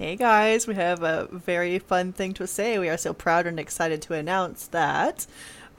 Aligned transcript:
Hey 0.00 0.16
guys, 0.16 0.66
we 0.66 0.76
have 0.76 1.02
a 1.02 1.28
very 1.30 1.78
fun 1.78 2.14
thing 2.14 2.32
to 2.32 2.46
say. 2.46 2.78
We 2.78 2.88
are 2.88 2.96
so 2.96 3.12
proud 3.12 3.46
and 3.46 3.60
excited 3.60 4.00
to 4.00 4.14
announce 4.14 4.66
that 4.68 5.26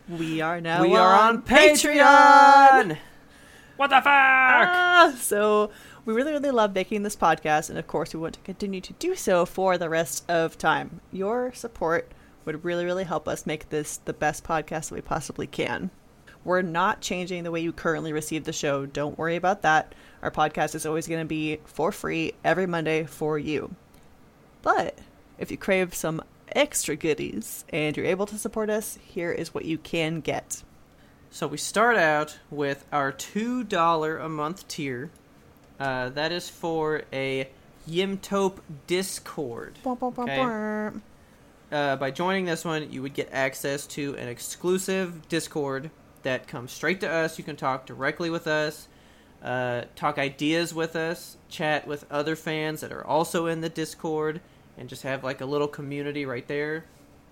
we 0.08 0.41
are 0.41 0.62
now 0.62 0.84
we 0.84 0.95
are 0.95 1.20
on 1.20 1.41
Patreon. 1.41 2.04
Patreon. 2.04 2.98
What 3.78 3.90
the 3.90 3.95
fuck? 3.95 4.05
Ah, 4.05 5.16
so 5.18 5.72
we 6.05 6.14
really, 6.14 6.34
really 6.34 6.52
love 6.52 6.76
making 6.76 7.02
this 7.02 7.16
podcast, 7.16 7.72
and 7.72 7.80
of 7.80 7.88
course, 7.88 8.14
we 8.14 8.20
want 8.20 8.36
to 8.36 8.42
continue 8.42 8.80
to 8.81 8.94
do 8.94 9.16
so 9.16 9.44
for 9.44 9.80
the 9.80 9.90
rest 9.90 10.30
of 10.30 10.56
time. 10.56 11.02
Your 11.12 11.52
support 11.53 12.12
would 12.45 12.64
really, 12.64 12.86
really 12.86 13.06
help 13.06 13.28
us 13.28 13.48
make 13.48 13.70
this 13.70 13.98
the 13.98 14.14
best 14.14 14.44
podcast 14.44 14.90
that 14.90 14.95
we 14.95 15.02
possibly 15.02 15.48
can. 15.48 15.90
We're 16.44 16.62
not 16.62 17.02
changing 17.02 17.42
the 17.42 17.50
way 17.50 17.62
you 17.62 17.73
currently 17.73 18.14
receive 18.14 18.44
the 18.44 18.53
show. 18.53 18.86
Don't 18.86 19.17
worry 19.17 19.36
about 19.36 19.64
that. 19.64 19.95
Our 20.22 20.30
podcast 20.30 20.76
is 20.76 20.86
always 20.86 21.08
going 21.08 21.22
to 21.22 21.26
be 21.26 21.58
for 21.66 21.92
free 21.92 22.36
every 22.44 22.67
Monday 22.67 23.06
for 23.06 23.40
you. 23.40 23.76
But 24.62 25.00
if 25.38 25.52
you 25.52 25.58
crave 25.58 25.94
some 25.94 26.22
extra 26.54 26.96
goodies 26.96 27.66
and 27.70 27.95
you're 27.95 28.06
able 28.06 28.26
to 28.28 28.38
support 28.38 28.70
us, 28.70 28.98
here 29.03 29.31
is 29.31 29.53
what 29.53 29.66
you 29.66 29.78
can 29.78 30.22
get. 30.22 30.64
So 31.30 31.48
we 31.48 31.58
start 31.58 31.98
out 31.98 32.40
with 32.50 32.86
our 32.92 33.12
two 33.12 33.64
dollar 33.64 34.18
a 34.18 34.28
month 34.28 34.68
tier. 34.68 35.12
Uh, 35.80 36.09
that 36.09 36.31
is 36.31 36.50
for 36.50 37.03
a 37.12 37.50
Yimtope 37.90 38.59
Discord. 38.86 39.80
Okay. 40.23 41.00
Uh, 41.72 41.96
by 41.96 42.12
joining 42.12 42.46
this 42.46 42.66
one, 42.66 42.92
you 42.92 43.02
would 43.02 43.14
get 43.14 43.30
access 43.31 43.88
to 43.88 44.16
an 44.18 44.28
exclusive 44.28 45.28
Discord 45.30 45.90
that 46.23 46.48
comes 46.48 46.72
straight 46.72 47.00
to 47.00 47.09
us. 47.09 47.38
You 47.38 47.46
can 47.46 47.56
talk 47.56 47.86
directly 47.86 48.30
with 48.30 48.46
us, 48.46 48.88
uh, 49.42 49.84
talk 49.95 50.17
ideas 50.17 50.73
with 50.73 50.95
us, 50.95 51.38
chat 51.50 51.88
with 51.88 52.06
other 52.11 52.36
fans 52.36 52.81
that 52.81 52.92
are 52.92 53.06
also 53.06 53.47
in 53.47 53.61
the 53.61 53.70
Discord, 53.70 54.42
and 54.78 54.88
just 54.88 55.03
have 55.03 55.23
like 55.23 55.42
a 55.42 55.45
little 55.45 55.67
community 55.67 56.25
right 56.25 56.47
there. 56.47 56.86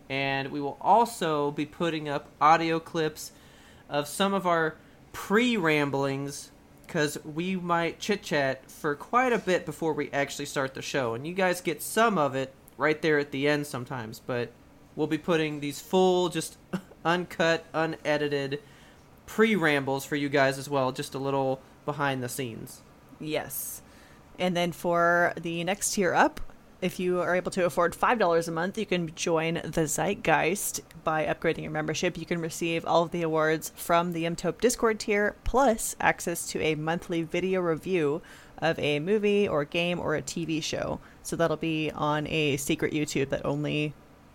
And 0.10 0.52
we 0.52 0.60
will 0.60 0.78
also 0.82 1.52
be 1.52 1.66
putting 1.66 2.10
up 2.10 2.28
audio 2.42 2.80
clips 2.80 3.32
of 3.88 4.08
some 4.08 4.34
of 4.34 4.48
our 4.48 4.76
pre 5.12 5.56
ramblings 5.56 6.52
because 6.86 7.24
we 7.24 7.56
might 7.56 8.00
chit 8.00 8.24
chat 8.24 8.70
for 8.70 8.96
quite 8.96 9.32
a 9.32 9.38
bit 9.38 9.64
before 9.64 9.94
we 9.94 10.10
actually 10.12 10.46
start 10.46 10.74
the 10.74 10.82
show. 10.82 11.14
And 11.14 11.28
you 11.28 11.34
guys 11.34 11.62
get 11.62 11.84
some 11.84 12.18
of 12.18 12.34
it 12.34 12.52
right 12.78 13.00
there 13.00 13.20
at 13.20 13.32
the 13.32 13.48
end 13.48 13.68
sometimes, 13.68 14.20
but 14.26 14.52
we'll 14.96 15.06
be 15.06 15.20
putting 15.20 15.60
these 15.60 15.80
full, 15.80 16.30
just 16.30 16.58
uncut, 17.06 17.66
unedited 17.74 18.60
pre 19.28 19.56
rambles 19.56 20.04
for 20.04 20.16
you 20.16 20.30
guys 20.30 20.58
as 20.58 20.68
well, 20.68 20.92
just 20.92 21.14
a 21.14 21.20
little 21.20 21.62
behind 21.90 22.22
the 22.22 22.30
scenes. 22.30 22.84
Yes. 23.20 23.82
And 24.38 24.56
then 24.56 24.72
for 24.72 25.34
the 25.42 25.64
next 25.64 25.94
tier 25.94 26.14
up, 26.14 26.40
if 26.82 27.00
you 27.00 27.20
are 27.20 27.36
able 27.36 27.52
to 27.52 27.66
afford 27.66 27.94
$5 27.94 28.48
a 28.48 28.52
month, 28.52 28.78
you 28.78 28.86
can 28.86 29.14
join 29.16 29.56
the 29.56 29.88
Zeitgeist 29.88 30.82
by 31.04 31.26
upgrading 31.26 31.64
your 31.64 31.72
membership. 31.72 32.16
You 32.16 32.28
can 32.28 32.40
receive 32.40 32.86
all 32.86 33.02
of 33.04 33.12
the 33.12 33.24
awards 33.24 33.72
from 33.76 34.14
the 34.14 34.26
Yimtope 34.26 34.62
Discord 34.62 35.00
tier, 35.00 35.36
plus 35.44 35.96
access 36.00 36.48
to 36.52 36.62
a 36.62 36.76
monthly 36.76 37.24
video 37.24 37.60
review 37.60 38.22
of 38.60 38.78
a 38.78 39.00
movie 39.00 39.48
or 39.48 39.66
game 39.66 40.00
or 40.00 40.16
a 40.16 40.22
TV 40.22 40.62
show. 40.62 41.00
So 41.24 41.36
that'll 41.36 41.58
be 41.58 41.92
on 41.92 42.28
a 42.28 42.56
secret 42.58 42.94
YouTube 42.94 43.30
that 43.30 43.46
only 43.46 43.94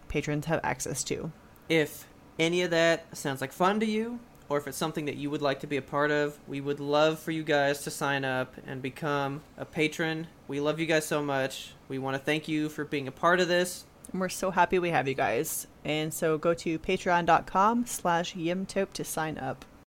patrons 0.08 0.46
have 0.46 0.60
access 0.64 1.04
to. 1.04 1.30
If 1.68 2.08
any 2.36 2.62
of 2.62 2.70
that 2.72 3.16
sounds 3.16 3.40
like 3.40 3.52
fun 3.52 3.78
to 3.80 3.86
you, 3.86 4.18
or 4.48 4.58
if 4.58 4.66
it's 4.66 4.76
something 4.76 5.04
that 5.06 5.16
you 5.16 5.30
would 5.30 5.42
like 5.42 5.60
to 5.60 5.66
be 5.66 5.76
a 5.76 5.82
part 5.82 6.10
of, 6.10 6.38
we 6.46 6.60
would 6.60 6.80
love 6.80 7.18
for 7.18 7.30
you 7.30 7.42
guys 7.42 7.82
to 7.82 7.90
sign 7.90 8.24
up 8.24 8.54
and 8.66 8.82
become 8.82 9.42
a 9.56 9.64
patron. 9.64 10.26
We 10.48 10.60
love 10.60 10.78
you 10.78 10.86
guys 10.86 11.06
so 11.06 11.22
much. 11.22 11.72
We 11.88 11.98
want 11.98 12.14
to 12.14 12.22
thank 12.22 12.48
you 12.48 12.68
for 12.68 12.84
being 12.84 13.08
a 13.08 13.12
part 13.12 13.40
of 13.40 13.48
this. 13.48 13.84
And 14.12 14.20
we're 14.20 14.28
so 14.28 14.50
happy 14.50 14.78
we 14.78 14.90
have 14.90 15.08
you 15.08 15.14
guys. 15.14 15.66
And 15.84 16.12
so 16.12 16.38
go 16.38 16.54
to 16.54 16.78
patreon.com 16.78 17.86
slash 17.86 18.34
yimtope 18.34 18.92
to 18.92 19.04
sign 19.04 19.38
up. 19.38 19.64